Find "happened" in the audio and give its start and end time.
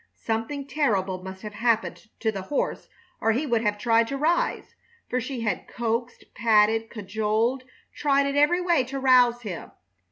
1.53-2.07